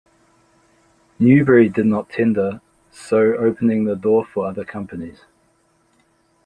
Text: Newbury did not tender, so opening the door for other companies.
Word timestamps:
Newbury 1.19 1.69
did 1.69 1.85
not 1.85 2.09
tender, 2.09 2.59
so 2.89 3.35
opening 3.35 3.83
the 3.83 3.95
door 3.95 4.25
for 4.25 4.47
other 4.47 4.65
companies. 4.65 5.25